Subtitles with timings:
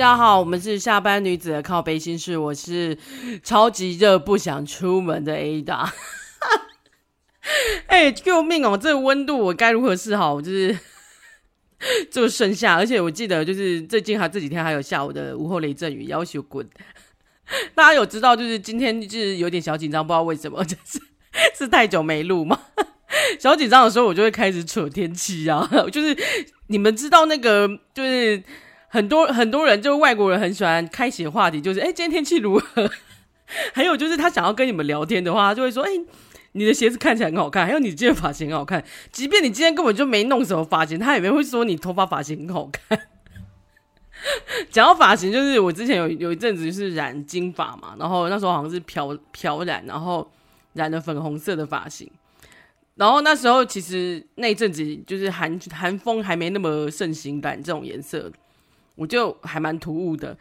[0.00, 2.96] 大家好，我们是下班女子的靠背心事，我是
[3.42, 5.90] 超级热不想出门的 Ada。
[7.86, 8.78] 哎、救命哦！
[8.78, 10.40] 这个温度我该如何是好？
[10.40, 10.78] 就是
[12.10, 16.66] 就盛夏，而且我记得就是最近还这几天还有下午的午后雷阵雨，要求滚。
[17.76, 20.98] 大家有知道就是今天就是有点小紧张，不知道为什么，就是
[21.58, 22.58] 是太久没录吗？
[23.38, 26.16] 小紧张的时候我就会开始扯天气啊，就是
[26.68, 28.42] 你们知道那个就是。
[28.92, 32.90] 很多很多人，就是外国人很喜欢开启话题，就是哎，今天天气如何？
[33.72, 35.90] 还有就是他想要跟你们聊天的话，就会说，哎，
[36.52, 38.84] 你的鞋子看起来很好看，还有你今天发型很好看。
[39.12, 42.98] 即便你今天根本就没弄什么发型，他也没会说你头发发型很好看。
[44.70, 50.28] 讲到发型，就是我之前有有一阵子是染金发嘛，然后那时候好像是漂漂染，然后
[50.72, 52.10] 染了粉红色的发型。
[52.96, 58.30] 然后那时候其实那一阵子就是韩韩风还没那么盛行染这种颜色。
[59.00, 60.36] 我就还蛮突兀的，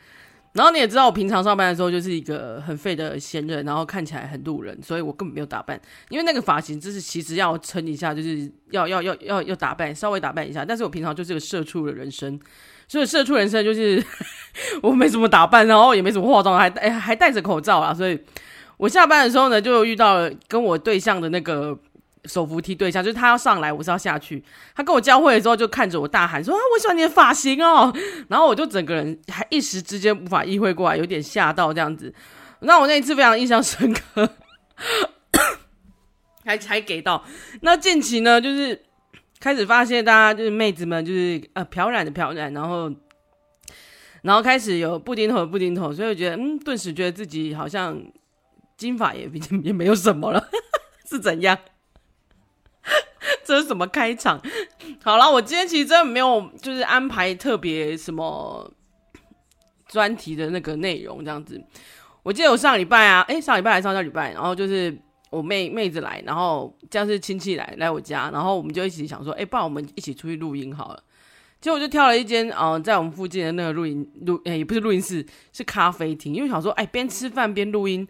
[0.51, 5.79] 然后你也知道，我平常上班的时候就是一个很废的闲人，然后看起来很路人，所以我根本没有打扮，
[6.09, 10.65] 因为那个发型就是其实要撑一下，就是要要要要要打扮，稍微打扮一下。
[10.65, 12.37] 但是我平常就是个社畜的人生，
[12.89, 14.03] 所以社畜人生就是
[14.83, 18.19] 我没什么打扮，然后也没什么化妆，还哎还戴着口罩啊，所以
[18.75, 21.79] 我下班的时候呢，就遇到了跟我对象的那个。
[22.25, 24.43] 手扶梯对象就是他要上来，我是要下去。
[24.75, 27.93] 他跟我交汇的时候，就看着我大喊说：“啊，我喜欢你的发型哦！”
[28.27, 32.13] 然后我就整个人还一时之间无法意会过来，有点吓到这样子。
[32.61, 34.29] 那我那一次非常印象深刻，
[36.43, 37.23] 还 还给到。
[37.61, 38.79] 那近期呢，就是
[39.39, 42.91] 开始发现大家就是妹子们就是呃漂染的漂染，然后
[44.21, 47.97] 然后开始有布丁头的布丁头，所以我觉得嗯，顿时觉得自己好像
[48.75, 49.29] 金发也
[49.63, 50.49] 也没有什么了，
[51.09, 51.57] 是怎样？
[53.45, 54.41] 这是什么开场？
[55.03, 58.71] 好了，我今天其实真的没有，就是安排特别什么
[59.87, 61.61] 专题的那个内容这样子。
[62.23, 64.95] 我记得我上礼拜啊，诶，上礼拜还是上上礼拜，然后就是
[65.29, 71.03] 我妹妹子来，然后这样是亲戚来来我家，然后我们就一起想说，诶，不然我们一起出去录音好了。
[71.61, 78.07] 结果我就挑了一间，嗯、在我们附近的那个录音录，诶，也不是录音室，是咖啡厅，因为想说，哎，边吃饭边录音，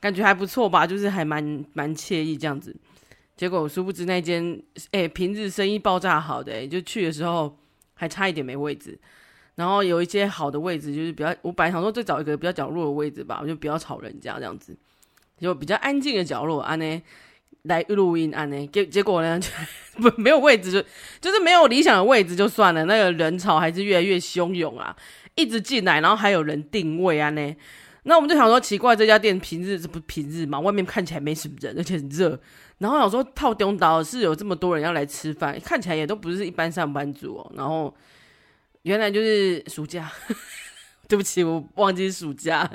[0.00, 2.74] 感觉还不错吧，就是还蛮蛮惬意这样子。
[3.36, 7.58] 结果我殊不知那间，哎、平日生意爆炸好的、就去的时候
[7.94, 8.98] 还差一点没位置。
[9.56, 14.76] 然后有一些好的位置，就是比较，我本来想说再找一个比较角落的位置吧，我就不要吵人家这样子，
[15.40, 17.02] 就比较安静的角落安呢
[17.62, 18.66] 来录音安呢。
[18.68, 19.48] 结结果呢，就
[20.00, 20.82] 不没有位置就
[21.20, 24.94] 就是没有理想的位置就算了，那个人潮还是越来越汹涌啊，
[25.34, 27.56] 一直进来，然后还有人定位啊呢。
[28.02, 32.38] 那我们就想说奇怪，这家店平日这不平日嘛，外面看起来没什么人，而且很热。
[32.78, 37.52] 然后想说套中岛是有这么多人要来吃饭，看起来也都不是一般上班族哦。
[37.56, 37.94] 然后
[38.82, 40.12] 原来就是暑假，
[41.08, 42.70] 对不起，我忘记暑假。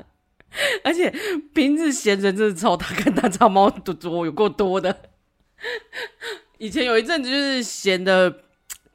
[0.84, 1.14] 而且
[1.54, 5.10] 平日闲人真的超大，看大长猫多多有够多的。
[6.58, 8.44] 以前有一阵子就是闲的，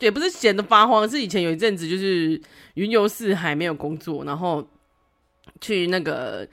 [0.00, 2.40] 也不是闲的发慌，是以前有一阵子就是
[2.74, 4.68] 云游四海没有工作，然后
[5.60, 6.48] 去那个。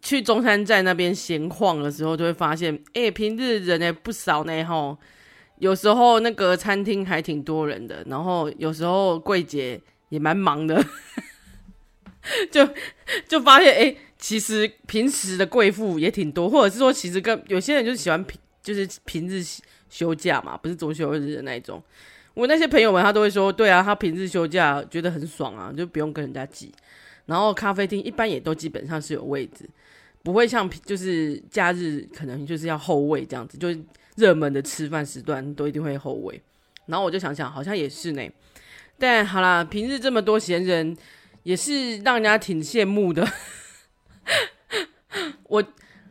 [0.00, 4.96] 去中山站那边闲晃的时候，就会发现，哎、平日人也不少呢，吼。
[5.58, 9.80] 有时候那个餐厅还挺多人的，然后有时候柜姐
[10.10, 10.84] 也蛮忙的，
[12.52, 12.68] 就
[13.26, 19.42] 就发现，哎、其实平时的贵妇也挺多，或者是说，其实跟有些人就是喜欢平，就是平日
[19.88, 21.82] 休假嘛，不是周休日的那一种。
[22.34, 26.70] 我那些朋友们，他都会说，对啊，他平日休假觉得很爽啊，就不用跟人家挤。
[27.24, 29.66] 然后咖啡厅一般也都基本上是有位置。
[30.26, 33.80] 不会像就是假日可能就是要后位这样子，就是
[34.16, 36.42] 热门的吃饭时段都一定会后位。
[36.86, 38.28] 然后我就想想，好像也是呢。
[38.98, 40.96] 但好啦，平日这么多闲人，
[41.44, 43.24] 也是让人家挺羡慕的。
[45.44, 45.62] 我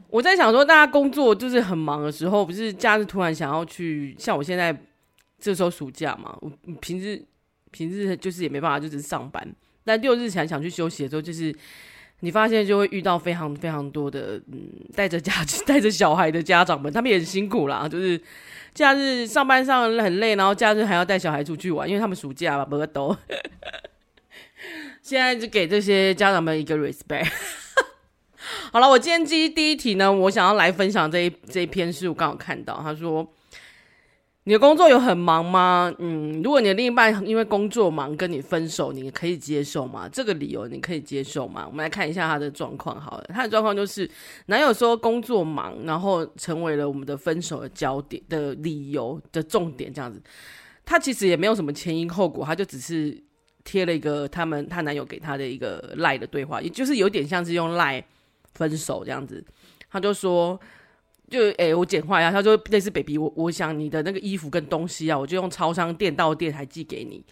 [0.10, 4.74] 我在想说，大家工作就是很忙的时候，不是假日突然想要去，像我现在
[5.38, 7.22] 这时候暑假嘛，我平日
[7.72, 9.46] 平日就是也没办法，就是上班。
[9.84, 11.54] 但六日前想去休息的时候，就是。
[12.25, 15.31] 你发现就会遇到非常非常多的嗯，带着家
[15.66, 17.88] 带着小孩的家长们，他们也很辛苦啦。
[17.88, 18.19] 就是
[18.74, 23.16] 假日上班上很累，然后假日还要带小孩出去玩，因为他们暑假嘛，不都。
[25.04, 27.30] 现在就给这些家长们一个 respect。
[28.74, 33.31] 好了，我今天第一第一题呢，我想要来分享这一这一篇是我刚好看到，他说。
[34.48, 35.92] 你的工作有很忙吗？
[35.98, 40.08] 嗯，如果你的另一半因为工作忙跟你分手，你可以接受吗？
[40.08, 41.66] 这个理由你可以接受吗？
[41.66, 43.02] 我们来看一下他的状况。
[43.02, 44.08] 好了，他的状况就是
[44.46, 50.22] 男友说工作忙，然后成为了我们的分手的焦点的理由的重点，这样子。
[50.86, 53.20] 他其实也没有什么前因后果，他就只是
[53.64, 58.06] 贴了一个他们她男友给她的一个赖的对话，也就是有点像是用赖
[58.54, 59.44] 分手这样子。
[59.90, 60.60] 他就说，
[61.30, 67.24] 就诶、我简化一下，他说类似 baby，我我想你的那个衣服跟东西啊，我就用超商店到店还寄给你。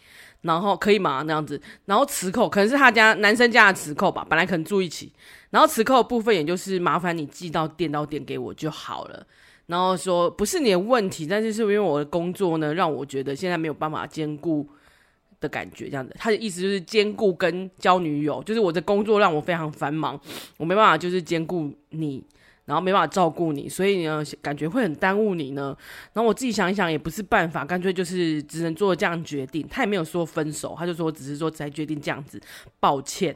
[0.42, 1.24] 然后可以吗？
[1.26, 5.10] 那样子，然后磁扣可能是他家男生家的磁扣吧，本来可能住一起，
[5.52, 9.26] 然后磁扣的部分也就是麻烦你寄到店到店给我就好了。
[9.68, 14.68] 然后说不是你的问题，但是是因为我的工作呢，让我觉得现在没有办法兼顾
[15.40, 16.14] 的感觉，这样子。
[16.20, 20.20] 他的意思就是兼顾跟交女友，就是我的工作让我非常繁忙，
[20.58, 22.22] 我没办法就是兼顾你。
[22.66, 25.76] 然后没办法照顾你，所以呢，感觉会很耽误你呢。
[26.14, 29.68] 然后我自己想一想，也不是办法，干脆就是只能做这样决定。
[29.70, 32.42] 他也没有说分手，他就说只是说才决定这样子，
[32.80, 33.36] 抱歉。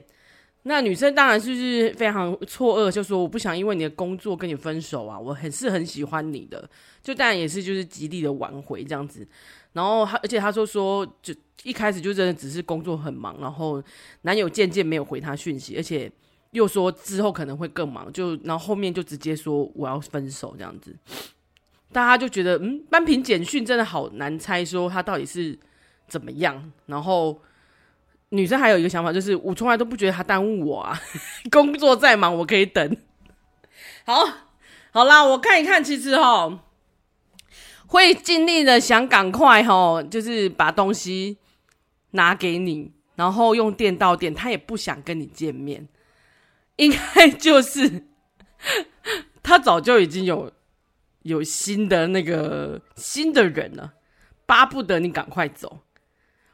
[0.63, 6.69] 那女生当然就是非常错愕，就说我不想因为你的工作跟你分手啊，我很是很喜欢你的，
[7.03, 9.27] 就当然也是就是极力的挽回这样子。
[9.73, 13.83] 然后他而且他说说，就一开始就真的只是工作很忙，然后
[14.21, 16.09] 男友渐渐没有回他讯息，而且。
[16.51, 20.95] 又说之后可能会更忙，就然后后面就直接说我要分手这样子，
[21.91, 25.57] 大家就觉得嗯，单凭简讯真的好难猜说他到底是
[26.07, 26.71] 怎么样。
[26.85, 27.41] 然后
[28.29, 30.99] 女生还有一个想法就是，我从来都不觉得他耽误我啊，
[31.51, 32.97] 工作再忙我可以等。
[34.05, 34.25] 好，
[34.91, 36.63] 好啦，我看一看，其实哈
[37.87, 41.37] 会尽力的想赶快哈，就是把东西
[42.11, 45.87] 拿给你，然后用电到电，他也不想跟你见面。
[46.77, 48.05] 应该就是
[49.43, 50.51] 他早就已经有
[51.23, 53.93] 有新的那个新的人了，
[54.45, 55.81] 巴不得你赶快走，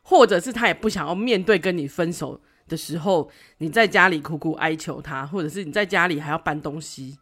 [0.02, 7.18] 或者是他也不想要面对跟你分手的时候，你在家里苦苦哀求他，或者是你在家里还要搬东西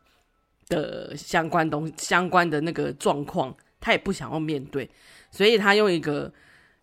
[0.68, 4.90] 的相关东相关的那个状况，他也不想要面对，
[5.32, 6.32] 所以他用一个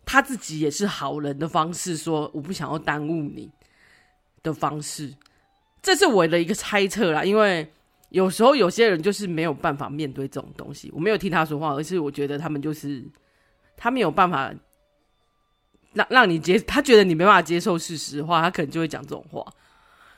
[0.05, 3.49] 他自己也是好人的方式说，我不想要耽误你
[4.43, 5.13] 的方式。
[5.81, 7.71] 这是我的一个猜测啦，因为
[8.09, 10.91] 有时候有些人就是没有办法面对这种东西。
[10.93, 13.03] 我没有替他说话，而是我觉得他们就是
[13.77, 14.53] 他没有办法
[15.93, 19.45] 让让你接，他觉得你没办法接受事实的话，他可能就会讲这种话。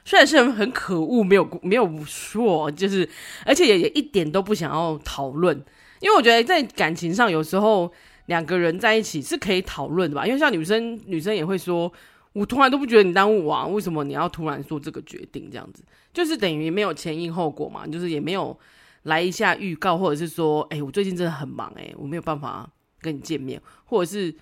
[0.03, 3.07] 虽然是很很可恶，没有没有说，就是
[3.45, 5.55] 而且也也一点都不想要讨论，
[5.99, 7.91] 因为我觉得在感情上有时候
[8.25, 11.91] 两个人在一起是可以讨论的吧，因为像女生女生也会说。
[12.33, 15.49] 我从来都不觉得你耽误我啊，为什么你要突然做这个决定？
[15.51, 15.83] 这样子
[16.13, 18.57] 就是等于没有前因后果嘛，就是也没有
[19.03, 22.69] 来一下预告，或者是说，哎、我最近真的很忙、欸，哎，我没有办法
[23.01, 24.33] 跟你见面，或者是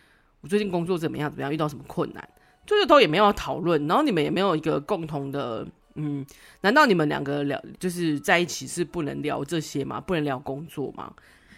[0.41, 2.29] 我最近工作怎么样怎么样，遇到什么困难，
[2.63, 6.23] 就是都也没有讨论，然后你们也没有一个共同的，嗯，
[6.61, 9.99] 难道你们两个聊就是在一起是不能聊这些吗？
[9.99, 11.11] 不能聊工作吗？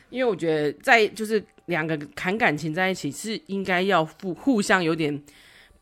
[0.10, 5.22] 因为我觉得在就是两个谈感情在一起是应该要互互相有点。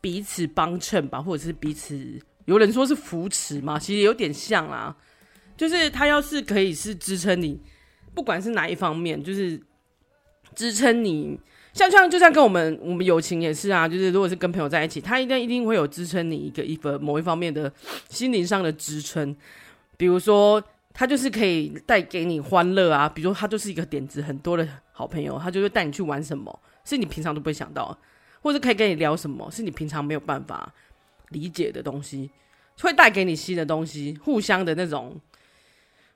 [0.00, 4.96] 彼此帮衬吧，或者是彼此，有人说是扶持嘛，其实有点像啦。
[5.56, 7.60] 就是他要是可以是支撑你，
[8.14, 9.60] 不管是哪一方面，就是
[10.54, 11.38] 支撑你，
[11.74, 17.70] 像像就像跟我们我们友情也是啊，就是如果是跟朋友在一起，他一定一定会有支撑你一个一个某一方面的
[18.08, 19.36] 心灵上的支撑。
[19.98, 20.62] 比如说，
[20.94, 27.96] 他就是可以带给你欢乐啊，比如说他就是一个点子很多的好朋友，他就会带你去玩什么，是你平常都不会想到。
[28.42, 30.72] 或者可以跟你聊什么，是你平常没有办法
[31.28, 32.30] 理解的东西，
[32.80, 35.20] 会带给你新的东西，互相的那种，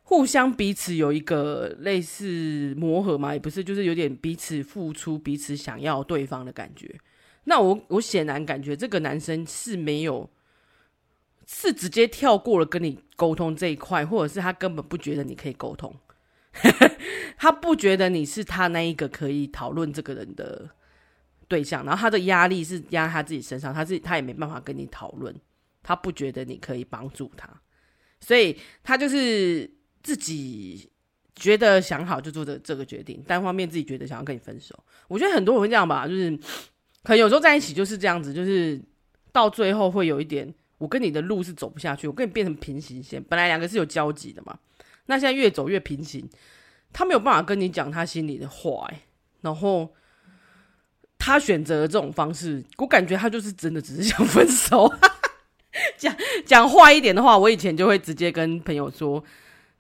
[0.03, 6.99] 互相彼此有一个类似磨合嘛，也不是，就是有点彼此付出，彼此想要对方的感觉。
[7.45, 10.31] 那我我显然感觉这个男生是没有，
[11.47, 15.95] 是直接跳过了跟你沟通这一块，或者是他根本不觉得你可以沟通，
[17.37, 20.71] 他不觉得你是他那一个可以讨论这个人的。
[21.47, 25.35] 对象，然后他的压力是压在他自己身上，他自己他也没办法跟你讨论，
[25.83, 27.49] 他不觉得你可以帮助他，
[28.21, 29.71] 所以他就是
[30.03, 30.91] 自己
[31.35, 34.75] 觉得想好就做这这个决定，单方面自己觉得想要跟你分手。
[35.09, 36.31] 我觉得很多人会这样吧，就是
[37.03, 38.81] 可能有时候在一起就是这样子，就是
[39.31, 44.59] 到最后会有一点，我跟你的路是走不下去，我跟你变成平行线，本来两个是有交集的嘛，
[45.07, 46.27] 那现在越走越平行，
[46.93, 49.01] 他没有办法跟你讲他心里的话，欸，
[49.43, 49.95] 然后。
[51.25, 54.93] 他选择这种方式，我感觉他就是真的只是想分手。
[55.97, 56.15] 讲
[56.45, 59.25] 讲坏一点的话，我以前就会直接跟朋友说：“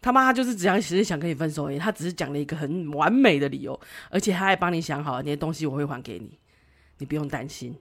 [0.00, 6.38] 他妈，就是只想只是想跟你分手而已。”他只是讲了一个很完美的理由，而且他还帮你想好了，那些东西我会还给你，
[6.96, 7.76] 你不用担心。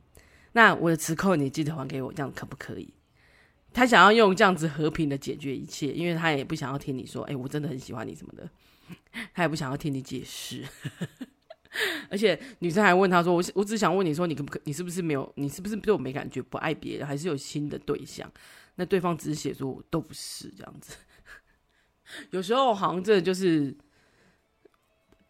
[0.51, 2.93] 那我的磁扣你记得还给我，这样可不可以？
[3.71, 8.49] 他想要用这样子和平的解决一切，因为他也不想要听你说：“哎、我真的很喜欢你什么的。”
[9.33, 10.65] 他也不想要听你解释。
[12.09, 14.59] 而且女生还问他说：“我我只想问你说，你可不可？
[14.65, 15.31] 你是不是没有？
[15.35, 16.41] 你是不是对我没感觉？
[16.41, 18.31] 不爱别人，还是有新的对象？”
[18.75, 20.95] 那对方只是写说：“我都不是这样子。”
[22.31, 23.75] 有时候好像真的就是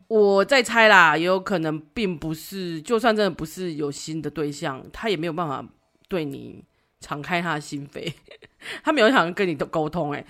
[0.07, 2.81] 我在猜啦，也有可能并不是。
[2.81, 5.65] 就算真的不是有新的对象，他也没有办法
[6.09, 6.63] 对你
[6.99, 8.13] 敞开他的心扉，
[8.83, 10.25] 他没有想跟你的沟通、欸。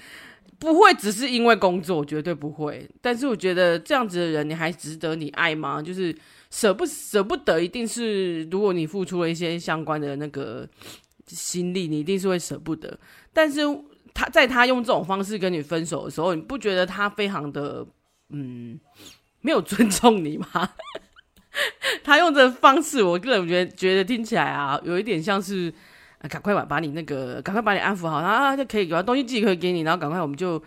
[0.60, 2.90] 不会只是因为工作，绝对不会。
[3.02, 5.82] 但是我觉得这样子的人，你还值得你爱吗？
[5.82, 6.16] 就是
[6.50, 10.68] 舍不舍不得，一定是如果你付出了一些相关的那个
[11.28, 13.00] 心力，你一定是会舍不得。
[13.32, 13.62] 但是。
[14.16, 17.84] 他在他用这种方式跟你分手的时候，你不觉得他非常的
[18.30, 18.80] 嗯
[19.42, 20.70] 没有尊重你吗？
[22.04, 25.74] 他用这方式，我个人觉得觉得听起来啊，有一点像是
[26.30, 30.62] 赶快把把你那个赶快把你安抚好，啊就可以把东西寄可以给你，然后赶快我们就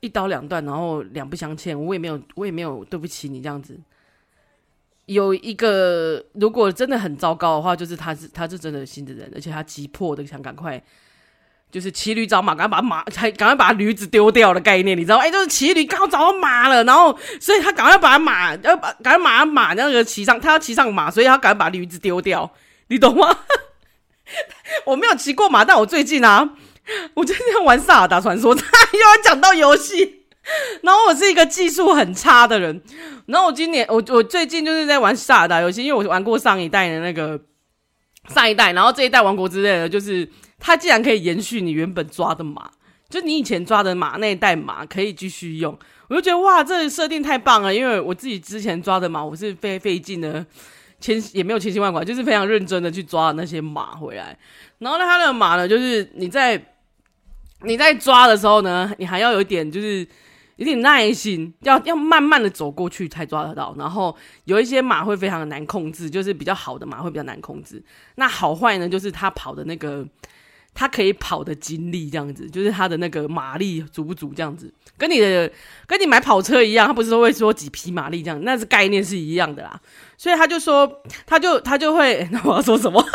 [0.00, 1.78] 一刀两断，然后两不相欠。
[1.78, 3.78] 我也没有我也没有对不起你这样子。
[5.06, 10.82] 有一个如果真的很糟糕的话，就是他是他是真的新的人，而且他急迫的想赶快。
[11.70, 15.18] 就是骑驴找马，赶快把马，才赶快把驴子丢掉的概念，你知道？
[15.18, 22.50] 哎、就是骑驴刚好找到马了，然后所以他赶快把马要把赶快马马那个骑上，他要骑上马，所以他赶快把驴子丢掉，
[22.86, 23.28] 你懂吗？
[24.86, 26.54] 我没有骑过马，但我最近啊，
[27.14, 30.24] 我最近在玩《萨尔达传说》，又要讲到游戏，
[30.82, 32.82] 然后我是一个技术很差的人，
[33.26, 37.40] 然后我今年我我最近就是在玩《萨尔达》游戏，因为我玩过上一代的那个
[38.28, 40.28] 上一代，然后这一代《王国之类》的就是。
[40.60, 42.68] 它既然可以延续你原本抓的马，
[43.08, 47.72] 就你以前抓的马那一代马可以继续用，我就觉得哇，这设定太棒了。
[47.72, 50.44] 因为我自己之前抓的马，我是费费劲的，
[51.00, 54.36] 千也没有千辛万苦，就是非常认真的去抓那些马回来。
[54.78, 56.60] 然后呢，他的马呢，就是你在
[57.62, 60.06] 你在抓的时候呢，你还要有一点就是
[60.56, 63.74] 有点耐心，要要慢慢的走过去才抓得到。
[63.78, 67.82] 然后有一些马会非常的难控制，就是比较好的马会比较难控制。
[68.16, 70.06] 那好坏呢，就是他跑的那个。
[70.74, 75.50] 他可以跑的精力这样子，就是他的那个马力足不足这样子，跟你的
[75.86, 79.80] 跟你买跑车一样，他不是说会说几匹马力这样，那是概念是一样的啦。
[80.16, 83.00] 所以他就说，他就他就会，那我要说什么？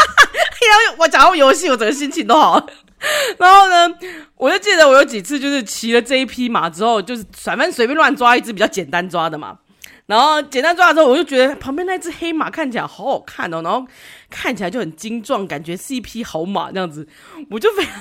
[0.64, 2.66] 然后我讲到游戏，我整个心情都好。
[3.38, 3.96] 然后呢，
[4.38, 9.60] 我就记得我有几次就是骑了这一匹马之后，就是反正随便乱抓一只比较简单抓的嘛。
[10.06, 13.88] 然后简单抓的时候，我就觉得旁边那只黑马看起来好好看哦，然后
[14.30, 17.08] 看起来就很精壮，感觉是一匹好马这样子，
[17.50, 17.94] 我就非常，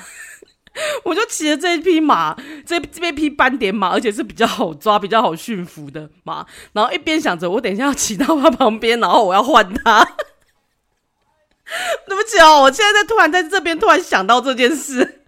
[1.05, 6.45] 我就骑了这一匹马，这这一匹斑点马，而且是比较好抓、比较好驯服的马。
[6.73, 10.05] 然后一边想着，我等一下要骑到它旁边，然后我要换它。
[12.07, 15.23] 对不起哦，我现在在突然在这边突然想到这件事，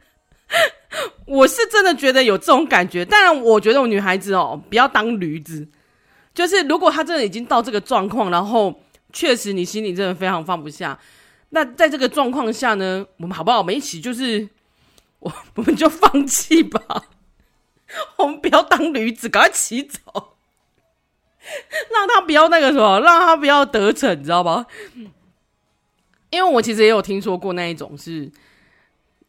[1.25, 3.05] 我是真的觉得有这种感觉。
[3.05, 5.69] 当然，我觉得我女孩子哦，不要当驴子。
[6.35, 8.75] 就是如果他真的已经到这个状况，然后
[9.13, 10.99] 确实你心里真的非常放不下，
[11.51, 13.59] 那在这个状况下呢，我们好不好？
[13.59, 14.49] 我们一起就是
[15.21, 16.81] 我我们就放弃吧，
[18.19, 20.01] 我们不要当驴子，赶快骑走，
[21.93, 24.67] 让他不要那个什么，让他不要得逞，你知道吧？
[26.31, 28.29] 因为我其实也有听说过那一种是，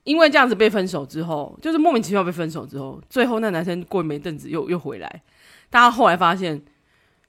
[0.05, 5.21] 因为这样子被分手之后，就是莫名其妙被分手之后，最后那男生过没阵子又又回来，
[5.69, 6.65] 大家后来发现。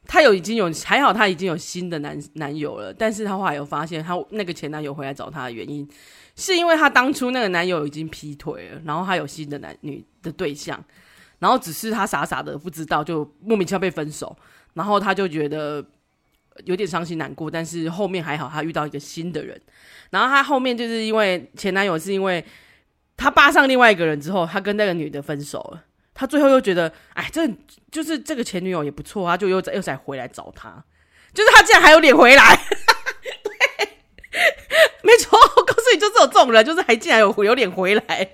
[0.06, 2.92] 她有已经有还好，她已经有新的男男友了。
[2.92, 5.88] 但是她后来有发现，她那个前男友回来找她的原因，
[6.36, 10.82] 是因为她当初那个男友已经劈腿了，然后她有新的男女的对象，
[11.38, 14.34] 然后只是他傻傻的不知道，就莫名其妙被分手，
[14.74, 15.84] 然后他就觉得
[16.64, 17.50] 有点伤心难过。
[17.50, 19.60] 但是后面还好，他遇到一个新的人，
[20.10, 22.44] 然后他后面就是因为前男友是因为
[23.16, 25.82] 他扒上另外一个人之后，他跟那个女的分手了。
[26.16, 27.46] 他最后又觉得，哎，这
[27.92, 30.82] 就是这个前女友也不错，他就又再又再回来找他，
[31.34, 32.56] 就是他竟然还有脸回来，
[33.44, 33.88] 对，
[35.02, 38.30] 没错，我告诉你，就是有这种人，就是还竟然有有脸回来。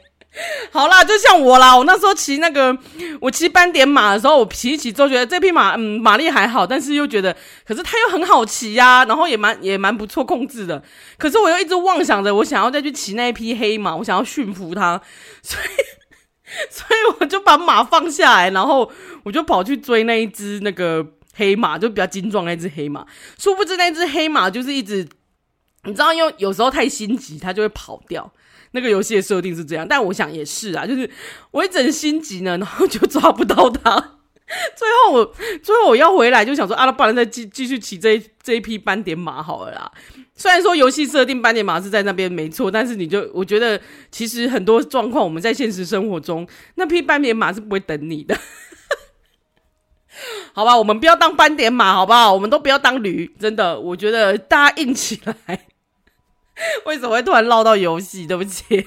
[0.71, 2.75] 好啦，就像我啦，我那时候骑那个
[3.21, 7.37] 我骑斑点马的时候，我骑一骑之后觉得这匹马嗯马力还好，但是又觉得，
[7.67, 10.83] 可是它又很好骑呀、然后也蛮也蛮不错控制的，
[11.19, 15.03] 可是我又一直妄想着我想要再去骑那一匹黑马，我想要驯服它，
[15.43, 16.02] 所以。
[16.71, 18.91] 所以我就把马放下来，然后
[19.25, 23.07] 我就跑去追那一只那个黑马，就比较精壮那只黑马。
[23.39, 25.09] 殊不知那只黑马就是一直，
[25.85, 28.33] 你知道，因为有时候太心急，它就会跑掉。
[28.73, 31.11] 那个游戏的设定是这样，但我想也是啊，就是
[31.51, 34.17] 我一整心急呢，然后就抓不到它。
[34.77, 39.93] 最后我最后我要回来，就想说啊，那不然再继继续骑这这一匹斑点马好了啦。
[40.35, 48.37] 虽然说游戏设定斑点马是在那边没错，但是你就我觉得其实很多状况我们在现实生活中那匹斑点马是不会等你的。
[50.53, 52.33] 好吧，我们不要当斑点马，好不好？
[52.33, 55.35] 我们都不要当驴，真的，我觉得大家硬起来。
[56.85, 58.27] 为什么会突然唠到游戏？
[58.27, 58.87] 对不起，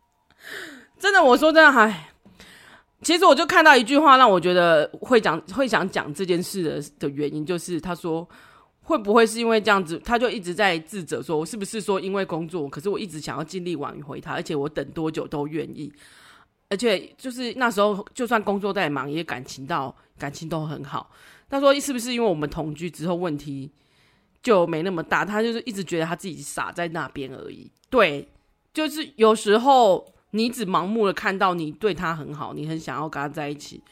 [1.00, 2.10] 真的，我说真的，唉
[3.00, 8.28] 其实我就看到一句话，让我觉得会讲会想讲这件事的的原因，就是他说
[8.88, 15.92] 会不会是因为这样子，他就一直在自责，说我是不是说因为工作，可是我一直想要尽力挽回他，而且我等多久都愿意，
[16.70, 21.10] 而且就是那时候就算工作再忙，也感情到感情都很好。
[21.50, 23.70] 他说是不是因为我们同居之后问题？
[24.40, 27.68] 就没那么大，他就是一直觉得他自己傻在那边而已。
[27.90, 28.26] 对，
[28.72, 33.82] 就是有时候你只盲目的看到你对他很好，你很想要跟他在一起，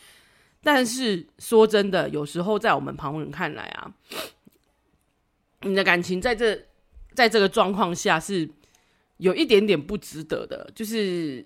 [0.62, 3.91] 但是说真的，有时候在我们旁人看来啊，
[5.63, 6.59] 你的感情在这
[7.15, 8.49] 在这个状况下是
[9.17, 11.45] 有一点点不值得的，就是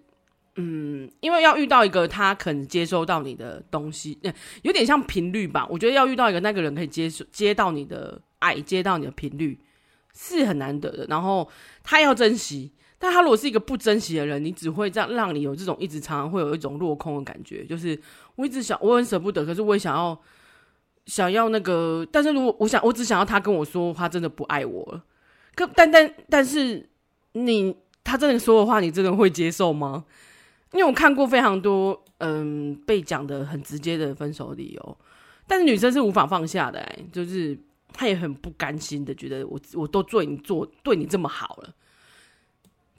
[0.57, 4.19] 嗯，因为要遇到一个他肯接收到你的东西，
[4.63, 5.67] 有点像频率吧。
[5.71, 8.21] 我觉得要遇到一个那个人可以接受接到你的。
[8.41, 9.61] 爱接到你的频率
[10.15, 11.47] 是很难得的，然后
[11.85, 18.01] 他要珍惜，但他如果是一个不珍惜的人，你只会这样让你有这种一直常常会有一种落空的感觉，就是
[18.37, 20.19] 我一直想，我很舍不得，可是我也想要
[21.11, 25.05] 想要那个，但是如果我想，我只想要他跟我说他真的不爱我了，
[25.55, 26.89] 可但但但是
[27.33, 30.05] 你他真的说的话，你真的会接受吗？
[30.73, 34.99] 因为我看过非常多嗯被讲的很直接的分手理由，
[35.47, 37.59] 但是女生是无法放下的，就是。
[37.93, 41.75] 他也很不甘心的，觉得我我都对你做对你这么好了，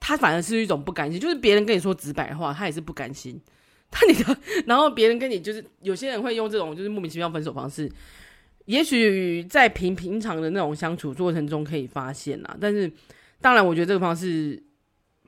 [0.02, 3.42] 他反而是一种不甘心，就是别人跟你说直白话，他也是不甘心。
[3.92, 7.92] 他你的，然后别人跟你就是有些人会用这种就是莫名其妙分手方式，
[8.66, 12.92] 也许在平平常的那种相处过程中可以发现啦，但是
[13.42, 14.62] 当然我觉得这个方式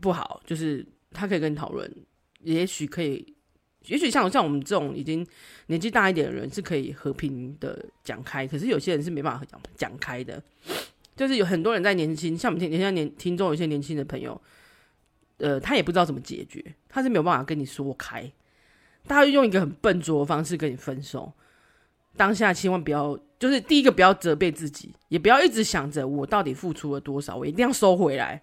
[0.01, 1.93] 不好，就是他可以跟你讨论，
[2.41, 3.33] 也许可以。
[3.87, 5.27] 也许像像我们这种已经
[5.65, 10.41] 年纪大一点的人是可以和平的讲开，可是有些人是没办法讲讲开的。
[11.17, 14.41] 就是有很多人在年轻，像我们听，像年听众有些年轻的朋友，
[15.35, 18.31] 呃，他也不知道怎么解决，他是没有办法跟你说开，
[19.07, 21.31] 他会用一个很笨拙的方式跟你分手。
[22.15, 28.41] 当下千万不要，就是第一个不要责备自己，也不要一直想着我到底付出了多少，我一定要收回来。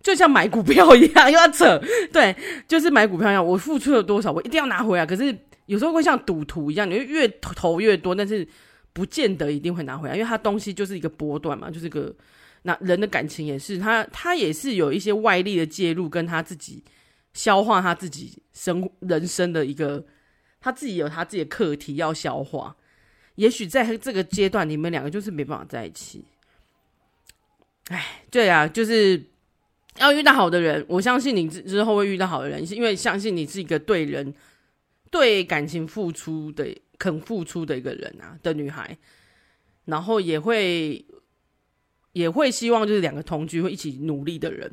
[0.00, 1.80] 就像买股票一样，又要扯，
[2.12, 2.36] 对，
[2.68, 5.06] 就是买股票一样，我付出了多少，我一定要拿回来。
[5.06, 8.46] 可是有时候会像赌徒一样，你会越投越多，但是
[8.92, 12.14] 不见得一定会拿回来，因为他东西就是一个波段嘛，就是个
[12.62, 16.84] 那人的感情也是，他他也是有一些外力的介入，跟他自己
[17.32, 20.04] 消化他自己生人生的一个，
[20.60, 22.76] 他自己有他自己的课题要消化。
[23.34, 26.24] 也许在这个阶段，你们两个就是没办法在一起。
[27.88, 29.24] 哎，对啊，就是。
[30.00, 34.34] 要遇到好的人，我相信你之之后会遇到好的人，是因为相信你是一个对人、
[35.08, 36.66] 对感情付出的、
[36.98, 38.98] 肯付出的一个人啊的女孩，
[39.84, 41.06] 然后也会
[42.10, 44.68] 也会希望就是两个同居会一起努力的人，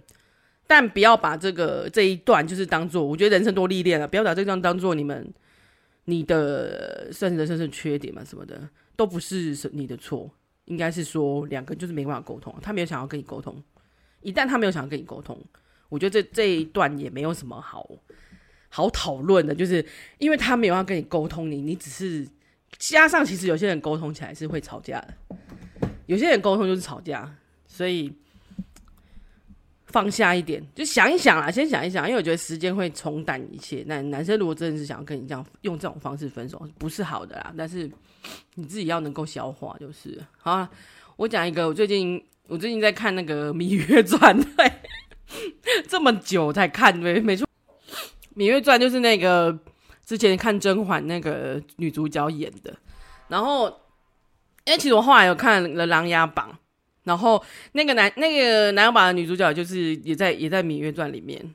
[0.72, 5.30] 但不要把这个这一段就是当做，我觉得人生多历练了，不要把这段当做你们
[6.06, 10.32] 你的甚至甚至缺点嘛什么的，都不是你的错，
[10.64, 13.62] 应该是说两个就是没办法沟通，他没有想要跟你沟通。
[14.22, 15.38] 一旦他没有想要跟你沟通，
[15.90, 17.86] 我觉得这这一段也没有什么好
[18.70, 19.86] 好讨论的，就是
[20.20, 22.26] 因为他没有要跟你沟通，你你只是
[22.78, 25.14] 加上，其实有些人沟通起来是会吵架的，
[26.06, 27.36] 有些人沟通就是吵架，
[27.68, 28.14] 所以
[29.92, 33.84] 放下一点，就想一想啦，先想一想，因为我觉得时间会冲淡一切。
[33.86, 37.90] 那男生如果真的是想要跟你这样用这种方式分手，不是好的啦，但是
[38.56, 40.68] 你自己要能够消化，就是好。
[41.18, 42.24] 我讲一个，我最近。
[42.48, 44.70] 我最近在看那个《芈月传》， 对，
[45.88, 47.48] 这么久才看，没没错，
[48.38, 49.58] 《芈月传》就是那个
[50.06, 52.76] 之前看甄嬛那个女主角演的。
[53.30, 53.70] 然后，
[54.66, 56.52] 因为其实我后来有看了《琅琊榜》，
[57.04, 61.54] 然后那个男那个琅琊榜的女主角就是也在也在《芈月传》里面。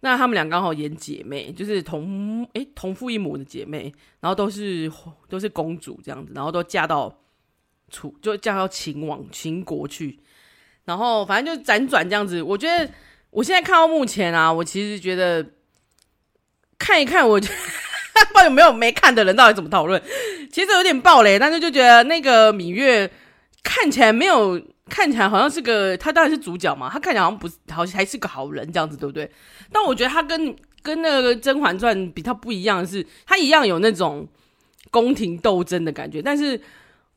[0.00, 4.88] 那他们俩刚好演姐妹，就是同诶、同父异母的姐妹，然后都是
[5.28, 7.20] 都是公主这样子，然后都嫁到
[7.90, 10.20] 楚就嫁到秦王秦国去。
[10.84, 12.88] 然后反正就辗转这样子，我觉得
[13.30, 15.44] 我现在看到目前啊，我其实觉得
[16.78, 17.52] 看一看，我不知
[18.34, 20.00] 道有没有没看的人到底怎么讨论。
[20.52, 23.10] 其实有点爆雷，但是就觉得那个芈月
[23.64, 29.30] 看起来没有，看起来好像是个他当然是主角嘛，他看起来好像不是，好像还是个好人这样子，对不对？
[29.70, 34.26] 但我觉得他跟跟那个《甄嬛传》比，他不一样的是，他一样有那种
[34.90, 36.60] 宫廷斗争的感觉，但是。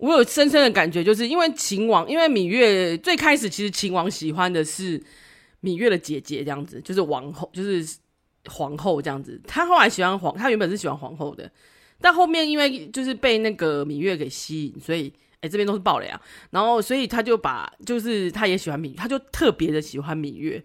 [0.01, 4.99] 我有深深的感觉，就是因为秦王，因为芈月最开始其实秦王喜欢的是
[5.61, 7.87] 芈月的姐姐这样子，就是王后，就是
[8.47, 9.39] 皇后这样子。
[9.45, 11.51] 他后来喜欢皇，他原本是喜欢皇后的，
[12.01, 16.19] 但后面因为就是被那个芈月给吸引，所以哎、这边都是爆雷啊。
[16.51, 20.63] 然后所以他就把就是他也喜欢芈，他就特别的喜欢芈月。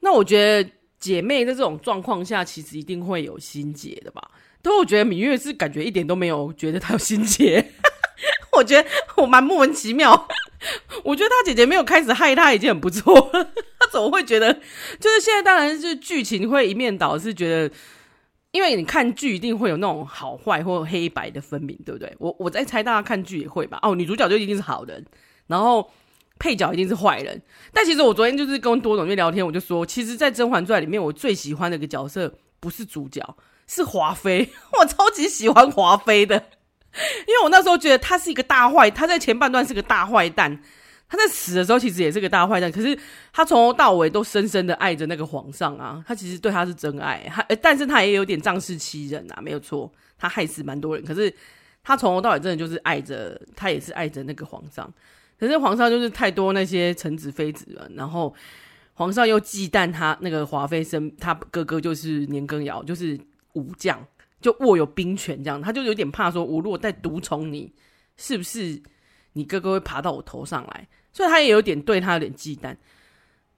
[0.00, 4.30] 那我觉得姐妹在这种状况下，其实一定会有心结的吧？
[4.60, 7.72] 但我觉得芈月是感觉一点都没有觉得她有心结，
[8.58, 10.28] 我觉得我蛮莫名其妙。
[11.04, 13.44] 我觉得她姐姐没有开始害她已经很不错了，
[13.78, 14.52] 他怎么会觉得？
[14.98, 17.74] 就是现在当然是剧情会一面倒，是觉得，
[18.50, 22.14] 因为你看剧一定会有那种好坏或黑白的分明，对不对？
[22.18, 23.78] 我我在猜大家看剧也会吧？
[23.82, 25.04] 哦，女主角就一定是好人，
[25.46, 25.90] 然后
[26.38, 27.40] 配角一定是坏人。
[27.72, 34.48] 但其实我昨天就是跟多总在聊天，我就说，其实，在《甄嬛传》里面，我最喜欢的一个角色不是主角，是华妃。
[34.80, 36.36] 我超级喜欢华妃的。
[37.26, 40.62] 因为我那时候觉得她是一个大坏，她在前半段是个大坏蛋，
[41.08, 42.96] 他在死的时候其实也是个大坏蛋，可是
[43.32, 51.32] 他从头到尾都深深的爱着那个皇上啊，他其实对他是真爱，他但是他也有点仗势欺人啊，没有错，他害死蛮多人，可是
[51.82, 54.92] 他从头到尾真的就是爱着，他也是爱着那个皇上，
[55.38, 58.34] 可是皇上就是太多那些臣子妃子了，然后
[58.94, 63.18] 皇上又忌惮他那个华妃生，他哥哥就是年羹尧，就是
[63.54, 64.06] 武将。
[64.40, 67.72] 就握有兵权这样，他就有点怕说，我如果再独宠你，
[68.16, 68.80] 是不是
[69.38, 70.88] 你哥哥会爬到我头上来？
[71.12, 72.76] 所以他也有点对他有点忌惮。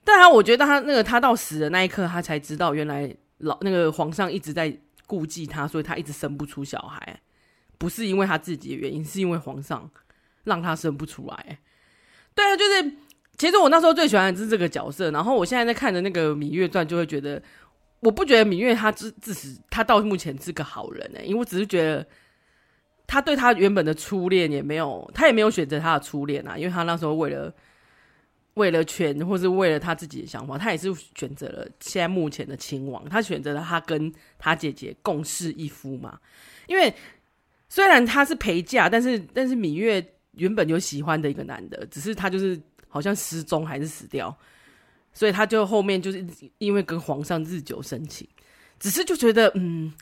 [0.05, 7.21] 但他我觉得他那个他到死的那一刻，他才知道原来老那个皇上一直在顾忌他，所以他一直生不出小孩，
[7.79, 9.90] 不是因为他自己的原因，是因为皇上
[10.45, 11.59] 让他生不出来。
[12.35, 12.93] 对啊，就是
[13.37, 17.43] 其实我那时候最喜欢的是这个角色，然后我现在在看的那个《芈月传》，就会觉得。
[18.03, 22.07] 我不觉得芈月她自自始她到目前是个好人呢、因为我只是觉得
[23.11, 27.53] 他对他原本的初恋也没有，他也没有选择他的初恋啊，因为他那时候为了
[28.55, 36.20] 为了权或是为了他自己的想法，他也是选择了现在目前的亲王，他选择了他跟他姐姐共侍一夫嘛。
[36.68, 36.94] 因为
[37.68, 40.05] 虽然他是陪嫁，但是但是芈月
[40.37, 44.33] 原本有喜欢的一个男的，只是他就是好像失踪还是死掉。
[45.12, 46.25] 所以他就后面就是
[46.59, 48.25] 因为跟皇上日久生情，
[48.79, 49.92] 只是就觉得，嗯，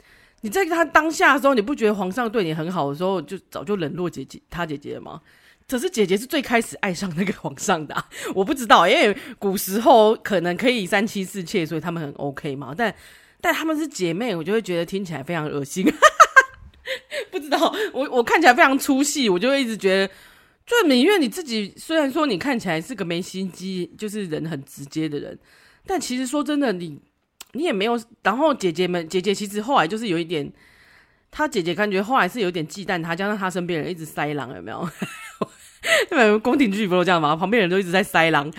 [0.41, 5.21] 你在他当下的时候，你不觉得皇上对你很好的时候，就早就冷落姐姐他姐姐了吗？
[5.69, 12.75] 可是姐姐是最开始爱上那个皇上的， 我不知道，因为古时候可能可以三妻四妾，所以他们很 OK 嘛。
[12.77, 12.95] 但
[13.41, 15.85] 但他们是姐妹，我就会觉得听起来非常恶心。
[17.31, 20.13] 不知道，我我看起来非常粗细，我就会一直觉得。
[20.67, 25.39] 就芈月你自己虽然说你看起来是个没心机，就是人很直接的人，
[25.87, 27.01] 但其实说真的，你
[27.53, 28.01] 你也没有。
[28.23, 30.53] 然后姐姐们，姐姐其实后来就是有一点，
[31.31, 34.89] 她姐姐感觉后来是有点忌惮她，加上她身边人一直塞狼，有没有？
[36.11, 38.53] 因为宫廷剧不都这样嘛，旁边人都一直在塞狼，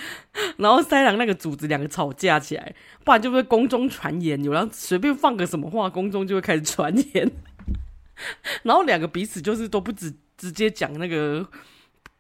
[0.57, 2.73] 然后塞狼那个主子两个吵架起来，
[3.03, 7.29] 不然就会宫中传言，有然后随便放个什么话，宫中就会开始传言，
[8.63, 11.47] 然后两个彼此就是都不直直接讲那个。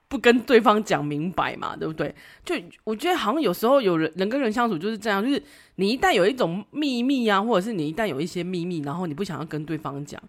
[0.09, 2.13] 不跟对方讲明白嘛，对不对？
[2.43, 5.41] 就我觉得好像有时候有人人跟人相处就是这样，就是
[5.75, 10.21] 你一旦有一种秘密啊，或者是你一旦有一些秘密，然后你不想要跟对方讲，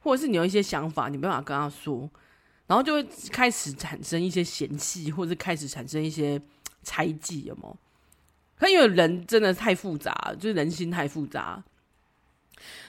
[0.00, 2.10] 或者是你有一些想法，你没办法跟他说，
[2.66, 6.40] 然后就会开始产生一些嫌隙，或者是开始产生一些
[6.82, 7.76] 猜忌，有没有？
[8.58, 11.62] 可因为人真的太复杂，就是人心太复杂。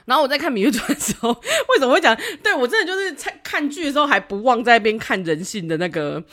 [0.10, 2.18] 然后我在看《芈月传》的时候，为什么会讲？
[2.42, 6.24] 对，我真的就是在看剧的时候还不忘在那边看人性的那个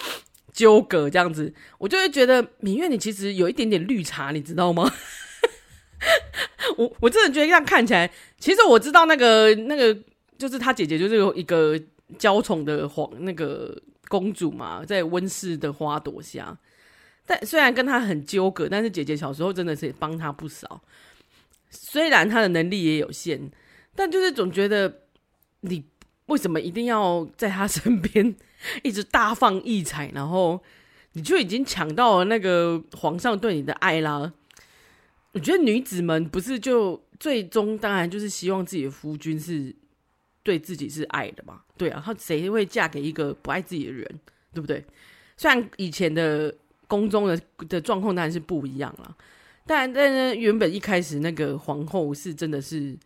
[0.51, 4.91] 纠葛，这样子，我就会觉得芈月你其实有一点点绿茶，你知道吗？
[6.79, 9.95] 我我真的觉得这样看起来，其实我知道那个那个
[10.39, 11.79] 就是她姐姐就是有一个
[12.19, 13.77] 娇宠的皇那个
[14.09, 16.57] 公主嘛，在温室的花朵下，
[17.27, 20.81] 但虽然跟他很纠葛，但是姐姐小时候真的是帮他不少。
[21.69, 23.51] 虽然他的能力也有限，
[23.97, 25.03] 但就是总觉得
[25.63, 25.83] 你
[26.27, 28.35] 为什么一定要在他身边
[28.83, 30.63] 一直大放异彩，然后
[31.13, 34.33] 你就已经抢到了那个皇上对你的爱啦。
[35.33, 39.75] 我觉得女子们不是就最终当然就是希望自己的夫君是
[40.43, 41.63] 对自己是爱的嘛？
[41.77, 44.21] 对啊，她谁会嫁给一个不爱自己的人，
[44.55, 44.85] 对不对？
[45.37, 46.55] 虽然以前的
[46.87, 49.17] 宫中的的状况当然是不一样了。
[49.67, 52.97] 但但是原本一开始那个皇后是真的是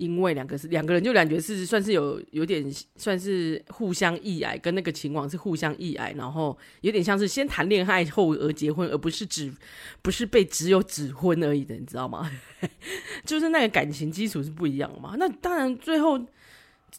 [0.00, 2.64] 因为两个是两个人就感觉是算是有有点
[2.96, 9.52] 算是互相意爱，跟那个秦王是互相意爱，然后有点像是先谈恋爱后而结婚，而不是只
[10.00, 12.30] 不是被只有指婚而已的，你知道吗？
[13.24, 15.14] 就是那个感情基础是不一样嘛。
[15.18, 16.18] 那当然最后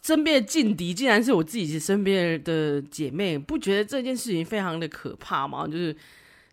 [0.02, 5.66] 身边的劲敌竟然是我自己身边的姐妹，不觉得这件事情非常的可怕吗？
[5.66, 5.94] 就是。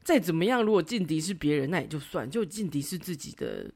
[0.02, 3.70] 再怎么样，如果劲敌是别人，那也就算；就劲敌是自己的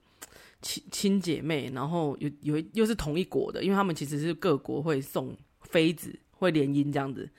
[0.64, 7.30] 亲亲姐妹，然后有有又是同一国的，因为他们其实是各国会送妃子，会联姻这样子。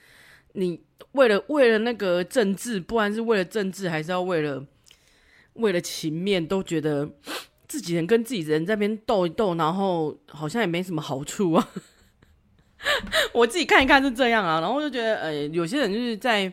[0.53, 0.81] 你
[1.13, 4.65] 为了为了那个政治，不管是为了政治，还是要为了
[5.55, 7.11] 为了情面，都觉得
[7.67, 11.69] 自己人跟自己人在边斗一斗，然后好像也没什么好处啊。
[13.33, 16.53] 我自己看一看是这样啊，然后就觉得，呃，有些人就是在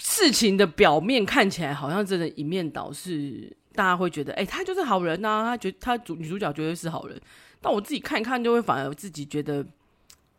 [0.00, 7.20] 事情的表面看起来好像真的一面倒，是大家会觉得，哎，他就是好人呐，他觉他主女主角绝对是好人，
[7.60, 9.64] 但我自己看一看就会反而自己觉得，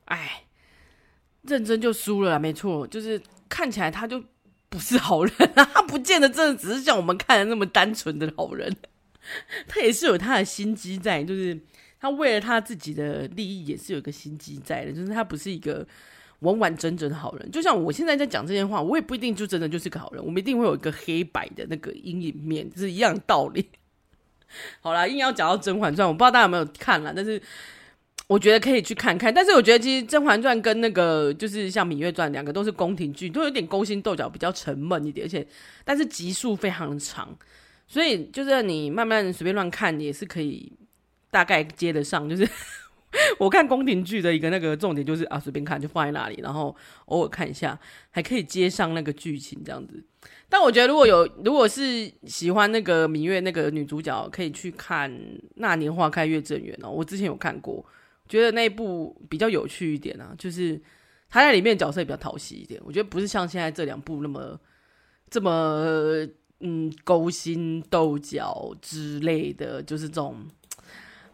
[0.05, 0.43] 哎。
[1.43, 4.21] 认真就输了啦，没错，就是看起来他就
[4.67, 8.75] 不是好人啊， 他不见得真的只是像我们看的那么单纯的好人，
[9.65, 11.57] 他也是有他的心机在，就是
[11.97, 15.87] 他为了他自己的利益也是有一个心机在的，就是他不是一个
[16.39, 17.51] 完完整整的好人。
[17.51, 23.69] 就像我现在在讲这些话，我也不一定就真的就是个好人，我们一定会有一个黑白的那个阴影面，是一样道理。
[24.81, 27.41] 好啦，硬要讲到《甄嬛传》，我不知道大家有没有看啦，但是。
[28.27, 35.43] 我觉得可以去看看，但是我觉得其实《甄嬛传》跟那个就是像《芈月传》两个都是宫廷剧，都有点勾心斗角，比较沉闷一点，而且
[35.83, 37.35] 但是集数非常长，
[37.87, 40.71] 所以就是你慢慢随便乱看也是可以
[41.31, 42.29] 大概接得上。
[42.29, 42.47] 就是
[43.39, 47.79] 我看宫廷剧的一个那个重点就是啊，随便看就放在那里，然后偶尔看一下，
[48.11, 50.03] 还可以接上那个剧情这样子。
[50.47, 55.11] 但我觉得如果有如果是喜欢那个芈月那个女主角，可以去看
[55.55, 57.85] 《那年花开月正圆》哦，我之前有看过。
[58.27, 60.79] 觉得那一部比较有趣一点啊，就是
[61.31, 62.79] 他在里面角色也比较讨喜一点。
[62.85, 64.59] 我觉得不是像现在这两部那么
[65.31, 66.27] 这么
[66.59, 70.45] 嗯勾心斗角之类的，就是这种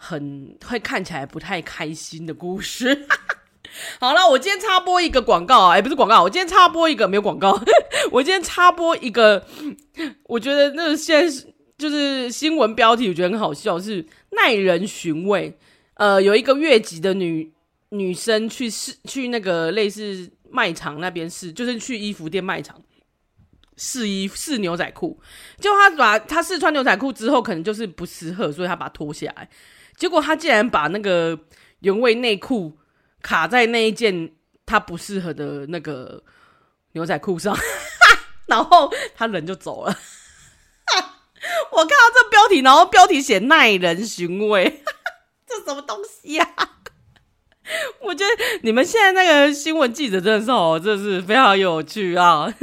[0.08, 3.08] 很会看起来不太开心的故事。
[4.00, 7.60] 好了，我今天插播一个广告啊，哎，不是广告，我今天插播一个没有广告，
[8.12, 9.44] 我今天插播一个，
[10.26, 15.58] 我觉得那个现在是就是新闻标题，我觉得很好笑，是耐人寻味。
[15.96, 17.52] 呃，有一个越级的女
[17.90, 22.80] 女生去试去那个类似卖场那边试，就是去衣服店卖场
[23.78, 25.20] 试衣试牛仔裤。
[25.60, 29.50] 结果她把他试穿牛仔裤之后，可能就是不适合，所以他把它脱下来。
[29.98, 31.40] 结果他竟然把那个
[31.80, 32.78] 原味内裤
[33.22, 34.34] 卡在那一件
[34.66, 36.22] 他不适合的那个
[36.94, 37.58] 牛仔裤上，
[38.48, 39.98] 然后他人就走了。
[41.72, 44.84] 我看到这标题，然后标题写耐人寻味。
[45.48, 46.70] 这什么东西呀、啊？
[48.02, 48.32] 我觉得
[48.64, 52.54] 你们现在那个新闻记者真的是哦，真的是非常有趣啊。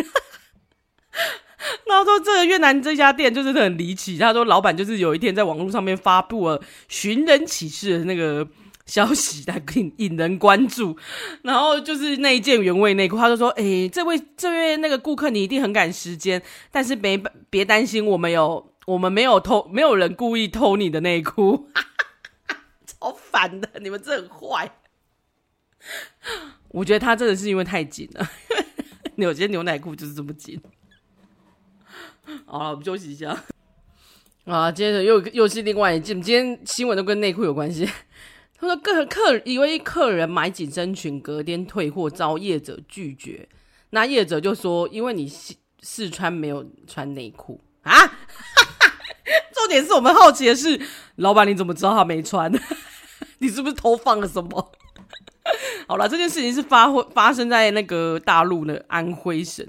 [1.86, 8.48] 然后说这个越南这家店就是很离奇，他说老板就是有一天在网络上面发布了寻人启事的那个
[8.86, 10.96] 消息来引引人关注，
[11.42, 21.68] 然后就是那一件原味内裤，他就说：“哎，这位这位那个顾客你一定很赶时间，但是别别担心，我们有我们没有偷，没有人故意偷你的内裤。”
[22.98, 24.70] 好烦的，你们这很坏。
[26.68, 28.28] 我觉得他真的是因为太紧了，
[29.16, 30.60] 有些牛奶裤就是这么紧。
[32.46, 33.44] 好了，我们休息一下。
[34.44, 37.88] 啊，接着又又是另外一件，今天新闻都跟内裤有关系。
[38.58, 43.48] 他说，客客一位客人买紧身裙，隔天退货遭业者拒绝，
[43.90, 47.92] 那业者就说，因为你试试穿没有穿内裤啊。
[49.54, 50.80] 重点是我们好奇的是，
[51.16, 52.52] 老板你怎么知道他没穿？
[53.38, 54.72] 你是不是偷放了什么？
[55.86, 59.66] 好了，这件事情是发发生在那个大陆的安徽省。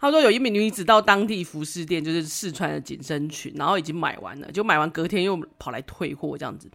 [0.00, 6.70] 他说有一名女子到当地服饰店，就是试穿了紧身裙，然后已经买完了，就买完隔天又跑来退货这样子。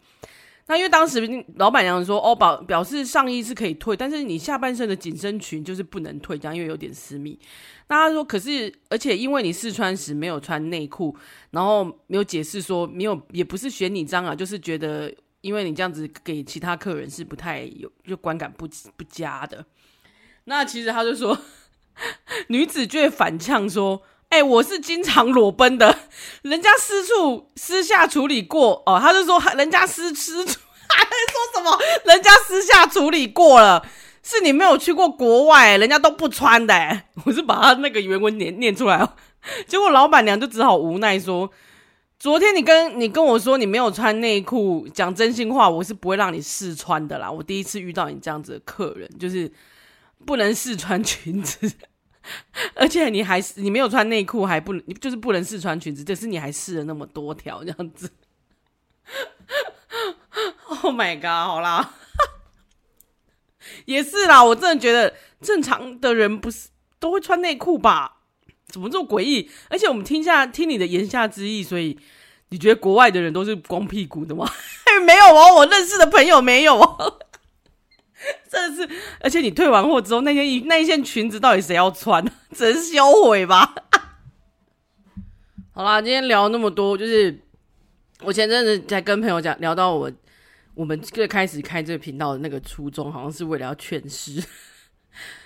[0.67, 7.37] 那因为当时老板娘说哦，表表示上衣是可以退，但是你下半身的紧身裙就是不能退，这样因为有点私密。
[7.87, 11.15] 那他说可是，而且因为你试穿时没有穿内裤，
[11.49, 15.13] 然后没有解释说没有，也不是嫌你脏啊，就是觉得。
[15.41, 19.65] 因为你这样子给其他客人是不太有，就观感不不佳的。
[20.43, 21.35] 那其实他就说，
[22.47, 25.95] 女子就反呛说：“哎、我是经常裸奔的，
[26.43, 31.79] 人家私处私下处理过哦。”他就说：“人家私 私处还说什么？
[32.05, 33.85] 人家私下处理过了，
[34.23, 39.13] 是你没有去过国外，人家都不穿的。”我是把他那个原文念念出来哦，
[39.67, 41.49] 结果老板娘就只好无奈说。
[42.19, 47.31] 昨天你跟你跟我说你没有穿内裤，讲真心话，我是不会让你试穿的啦。
[47.31, 49.51] 我第一次遇到你这样子的客人，就是
[50.25, 51.71] 不能试穿裙子，
[52.75, 58.09] 而且你还是你没有穿内裤，还不能就是不能试穿裙子，就是你还试了那么多条这样子。
[60.83, 61.25] Oh my god！
[61.25, 61.93] 好啦，
[63.85, 68.21] 也是啦，我真的觉得正常的人不是都会穿内裤吧？
[68.67, 69.51] 怎么这么诡异？
[69.69, 71.99] 而且我们听下听你的言下之意，所以
[72.49, 74.49] 你觉得国外的人都是光屁股的吗？
[75.05, 77.19] 没有哦，我认识的朋友没有哦。
[78.49, 82.23] 真的是，而且你退完货之后，那件衣那一件裙子到底谁要穿？
[82.53, 83.73] 只能销毁吧。
[85.73, 87.39] 好啦，今天聊那么多，就是
[88.21, 90.11] 我前阵子在跟朋友讲，聊到我
[90.75, 94.43] 我们最开始开这个频道的那个初衷，好像是为了要劝世。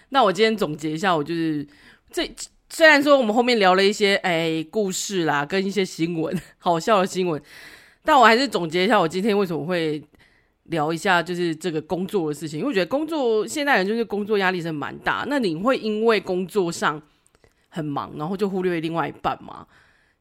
[0.09, 1.65] 那我今天总结一下，我就是
[2.11, 2.29] 这
[2.69, 7.41] 虽然说我们后面聊了一些哎故事啦，跟一些新闻，好笑的新闻，
[8.03, 10.03] 但我还是总结一下，我今天为什么会
[10.65, 12.59] 聊一下，就是这个工作的事情。
[12.59, 17.01] 因为我觉得工作现代人就是工作压力是蛮大，那你会因为工作上
[17.69, 19.65] 很忙，然后就忽略另外一半吗？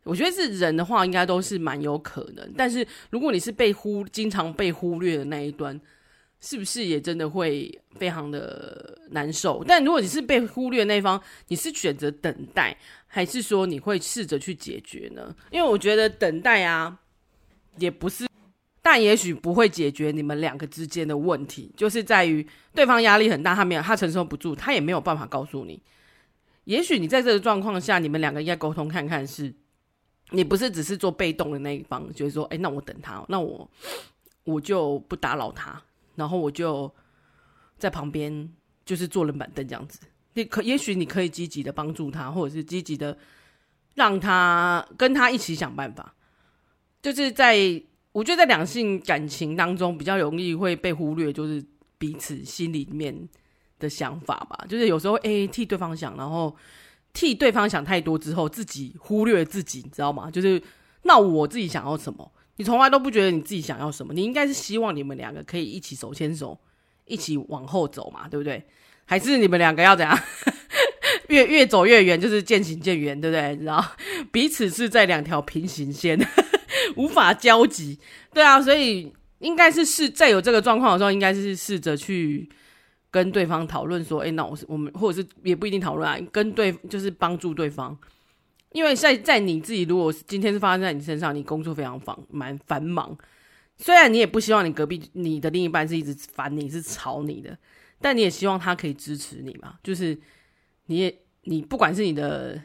[0.02, 2.52] 我觉得是人的话，应该都是蛮有可能。
[2.57, 5.80] 但是如果你是被忽经常被忽略的那一端，
[6.40, 9.64] 是不是也真的会非常的难受？
[9.66, 12.76] 但如果你是被忽略那一方，你是选择等待，
[13.07, 15.35] 还是说你会试着去解决呢？
[15.50, 16.98] 因为我觉得等待啊，
[17.78, 18.26] 也不是，
[18.85, 25.81] 但也许不会解决你们两个之间的问题，就是在于对方压力很大，他没有，他承受不住，他也没有办法告诉你。
[26.64, 29.55] 也许你在这个状况下，你们两个应该沟通看看是。
[30.31, 33.70] 你不是只是做被动的那一方，就是说，哎，那我等他，那我
[34.44, 35.81] 我就不打扰他，
[36.16, 36.92] 然后我就
[37.79, 38.51] 在旁边
[38.87, 40.01] 就是坐冷板凳这样子。
[40.33, 43.16] 你可也许你可以积极的帮助他，或者是积极的
[43.94, 46.14] 让他跟他一起想办法。
[47.03, 47.57] 就是在
[48.14, 51.62] 我觉得在两性感情当中比较容易会被忽略，就是
[51.98, 53.29] 彼此心里面
[53.79, 54.64] 的想法吧。
[54.66, 56.57] 就是有时候哎替对方想，然后。
[57.16, 60.29] 替对方想太多之后，自己忽略自己，你知道吗？
[60.29, 60.61] 就是
[61.03, 64.12] 那我自己想要什么，你从来都不觉得你自己想要什么。
[64.12, 66.59] 你应该是希望你们两个可以一起手牵手，
[67.05, 68.61] 一起往后走嘛，对不对？
[69.05, 70.18] 还是你们两个要怎样？
[71.31, 73.55] 越越走越远，就是渐行渐远，对不对？
[73.55, 73.92] 你知道
[74.33, 76.18] 彼此是在两条平行线，
[76.97, 77.99] 无法交集。
[78.33, 82.49] 对啊，所以应该是试在有这个状况的时候，应该是试着去。
[83.11, 87.97] 跟对方讨论说，哎、那我是我们，或者是也不一定讨论啊，跟对就是帮助对方，
[88.73, 93.16] 因为在在你自己，如果今天是发生在你身上，你工作非常繁蛮繁忙，
[93.79, 97.57] 虽然你也不希望你隔壁你的另一半是一直烦你，是吵你的，
[98.01, 100.18] 但你也希望他可以支持你嘛，就是
[100.87, 102.61] 你也你不管是你的，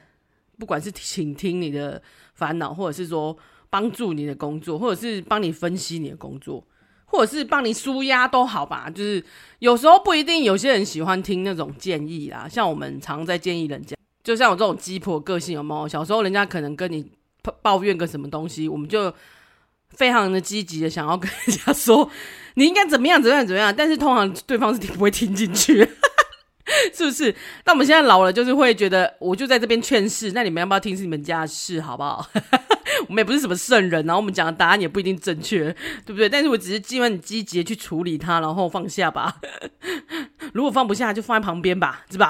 [0.58, 2.02] 不管是倾听你的
[2.34, 3.38] 烦恼，或者是说
[3.70, 6.64] 帮助你的工作，或者是帮你分析你的工作。
[7.12, 9.26] 或者是帮你舒压都好吧，就是
[9.58, 12.48] 有时候不一定，有些人喜欢听那种建议啦。
[12.48, 15.88] 像我们常在建议人家，就像我这种鸡婆个性有没有？
[15.88, 17.04] 小时候人家可能跟你
[17.64, 19.12] 抱怨个什么东西，我们就
[19.90, 22.08] 非常的积极的想要跟人家说，
[22.54, 23.74] 你应该怎么样怎么样怎么样。
[23.76, 25.90] 但是通常对方是不会听进去，
[26.94, 27.34] 是不是？
[27.66, 32.30] 那我们现在老了，就是会觉得我就在这边劝世，那你们要不要听是你们家的事，好不好？
[33.08, 35.74] 我们也不是什么圣人，然后我们讲的答案也不一定正确，
[36.06, 36.28] 对不对？
[36.28, 39.40] 但是我只是希望你积极的去处理它，然后放下吧。
[40.54, 42.30] 如果放不下，就放在旁边吧，是吧？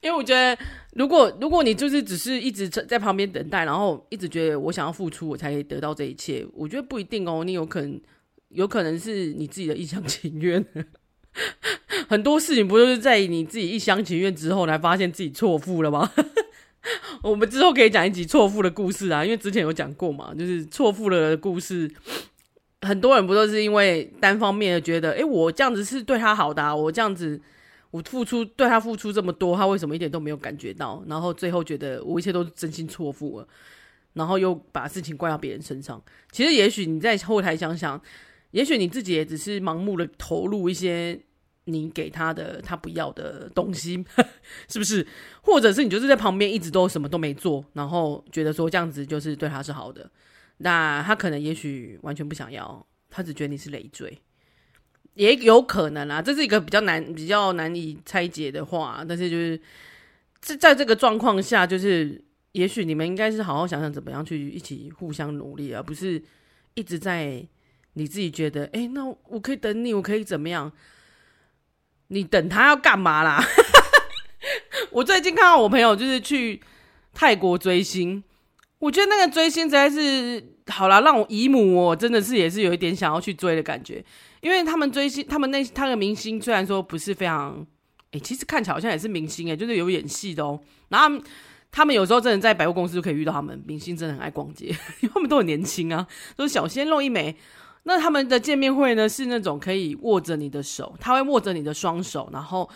[0.00, 0.56] 因为我觉得，
[0.94, 7.44] 如果如果你就是只是一直在旁边等待，然后一直觉得我想要付出，我才可以得到这一切，我觉得不一定哦。
[7.44, 8.00] 你有可能，
[8.48, 10.64] 有可能是你自己的一厢情愿。
[12.08, 16.10] 很多事情不就是在你自己一厢情愿之后，才发现自己错付了吗？
[17.22, 21.90] 我们之后可以讲一集错付的故事啊，因为之前有讲过嘛，就是错付了的故事，
[22.80, 27.40] 很多人不都是因为单方面的觉得，诶，我这样子是对他好的啊，我这样子
[27.92, 31.02] 我付出对他付出这么多，他为什么一点都没有感觉到？
[31.06, 33.46] 然后最后觉得我一切都是真心错付了，
[34.14, 36.02] 然后又把事情怪到别人身上。
[36.32, 38.00] 其实也许你在后台想想，
[38.52, 41.20] 也许你自己也只是盲目的投入一些。
[41.66, 44.04] 你给他的他不要的东西，
[44.68, 45.06] 是不是？
[45.42, 50.10] 或者是你就是在旁边一直都什么都没做，然后觉得说这样子就是对他是好的，
[50.56, 54.18] 那他可能也许完全不想要，他只觉得你是累赘，
[55.14, 56.20] 也有可能啊。
[56.20, 59.56] 这是一个比较难、比较难以拆解的话，但是就是
[60.40, 62.20] 在在这个状况下，就是
[62.50, 66.20] 也许你们应该是好好想想怎么样去一起互相努力，而不是
[66.74, 67.46] 一直在
[67.94, 70.72] 你自己觉得，哎，那我可以等你，我可以怎么样？
[72.08, 73.42] 你等他要干嘛啦？
[74.90, 76.60] 我最近看到我朋友就是去
[77.14, 78.22] 泰国追星，
[78.78, 84.04] 我觉得那个追星实在是好啦，让我姨母我真的是也是有一点想要去追的感觉，
[84.40, 87.66] 因为他们追星，他们那他的明星虽然说不是非常，
[88.10, 90.60] 哎、其实看起来好像也是明星哎、就是有演戏的哦。
[90.88, 91.22] 然后，
[91.70, 94.66] 他们有时候真的在百货公司就可以遇到他们，明星真的很爱逛街，
[95.00, 97.36] 因为他们都很年轻啊，都是小鲜肉一枚。
[97.84, 102.70] 那他们的见面会呢，是那种可以握着你的手，他会握着你的双手，然后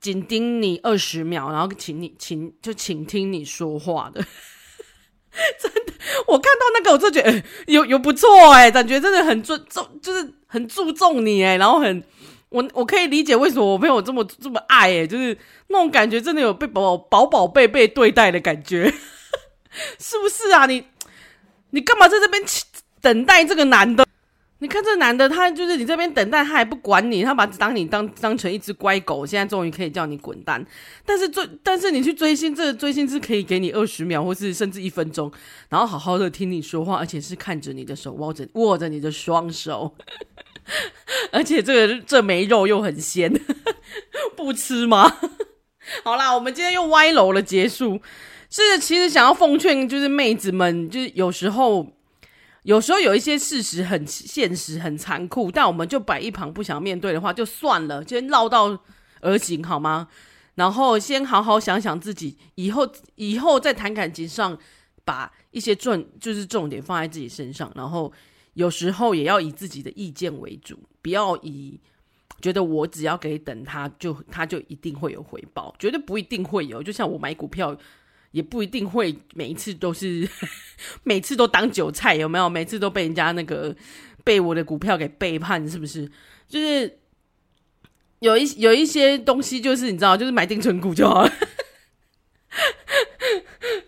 [0.00, 4.24] 紧盯你二十秒，然后请你请就请听你说话的。
[5.60, 5.92] 真的，
[6.26, 12.02] 我看到那个，我就觉得、有有不错哎、感觉真的很尊重，就是很注重你哎、然后很
[12.48, 15.36] 我我可以理解为什么我朋友这么这么爱哎、就是
[15.68, 18.92] 那种感觉，真的有被宝宝宝贝被对待的感觉，
[20.00, 20.66] 是不是啊？
[20.66, 20.84] 你
[21.70, 22.42] 你干嘛在这边
[23.00, 24.04] 等待这个男的？
[24.62, 30.64] 你看这男的，他就是你这边等待，他还不管你，他把当你当当成一只乖狗，现在终于可以叫你滚蛋。
[31.06, 35.32] 但是追，但是你去追星，这个追星是可以给你二十秒，或是甚至一分钟，
[35.70, 39.94] 然后好好的听你说话，而且是看着你的手，握着握着你的双手，
[41.32, 43.32] 而且这个这没肉又很鲜，
[44.36, 45.10] 不吃吗？
[46.04, 47.98] 好啦，我们今天又歪楼了，结束。
[48.50, 51.94] 是，其实想要奉劝就是妹子们，就是有时候。
[52.64, 58.78] 有时候有一些事实很现实、很残酷，但我们就摆一旁不想面对的话，就算了，先绕道
[59.20, 60.08] 而行好吗？
[60.56, 64.58] 然后先好好想想自己以后，以后在谈感情上，
[65.06, 68.12] 把一些重就是重点放在自己身上，然后
[68.52, 71.80] 有时候也要以自己的意见为主，不要以
[72.42, 76.82] 觉得我只要给等他就他就一定会有回报，绝对不一定会有。
[76.82, 77.74] 就像我买股票。
[78.32, 80.28] 也不一定会每一次都是，
[81.04, 82.48] 每次都当韭菜，有没有？
[82.48, 83.74] 每次都被人家那个
[84.24, 86.10] 被我的股票给背叛，是不是？
[86.48, 86.98] 就是
[88.20, 91.32] 有一有一些东西，就是你知道，就是买定存股就好了。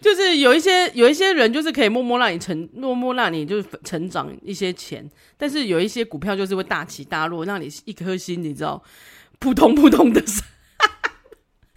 [0.00, 8.82] 就是有一些有一些人，就是可以默默让你成，默默让你就是成长一些钱，但是有一些股票就是会大起大落，让你一颗心，你知道，
[9.38, 10.22] 扑通扑通的。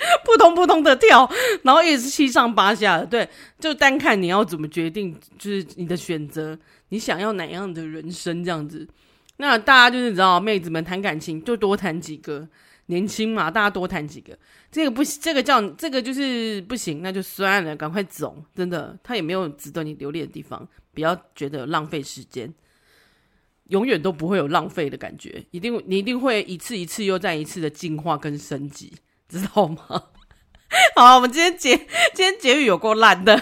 [0.24, 1.30] 扑通扑通的跳，
[1.64, 3.30] 然后也是七上八下的，对，
[3.60, 6.58] 就单看你要怎么决定，就是你的选择，
[6.90, 8.88] 你想要哪样的人生这样子。
[9.38, 12.48] 那大家就是知道，妹子们谈感情就多谈几个，
[12.86, 14.38] 年轻嘛，大家多谈几个。
[14.72, 18.42] 这个不，这个叫这个就是不行，那就算了，赶快走。
[18.56, 22.54] 真的，他也没有值得你留恋的地方，不要觉得浪费时间，
[23.70, 28.94] 永远都不会有浪费的感觉，一定你一定会一次一次又再一次的进化跟升级。
[29.30, 30.04] 知道吗？
[30.96, 33.42] 好，我们今天结今天结语有够烂的，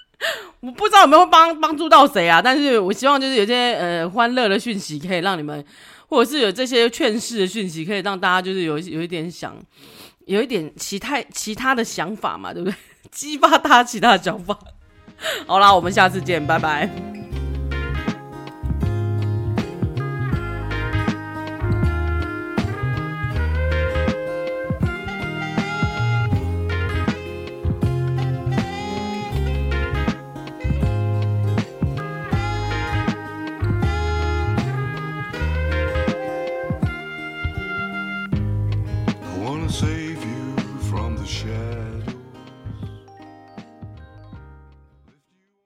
[0.60, 2.40] 我不知道有没有帮帮助到谁啊？
[2.42, 5.64] 但是我希望就是有些呃欢乐的讯息可以让你们，
[6.08, 9.56] 或者是有这些劝世的讯息可以让大家就是有有一点想，
[10.26, 12.74] 有一点其他其他的想法嘛，对不对？
[13.12, 14.58] 激发大家其他的想法。
[15.46, 17.21] 好啦，我们下次见，拜拜。